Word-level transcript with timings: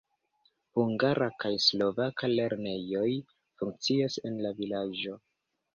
Hungara 0.77 1.27
kaj 1.43 1.51
slovaka 1.67 2.31
lernejoj 2.33 3.07
funkcias 3.61 4.23
en 4.31 4.45
la 4.47 4.59
vilaĝo. 4.65 5.21